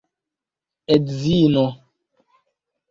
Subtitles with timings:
[0.93, 1.65] edzino